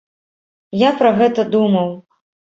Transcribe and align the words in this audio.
Я 0.83 0.89
пра 1.01 1.11
гэта 1.19 1.45
думаў. 1.57 1.93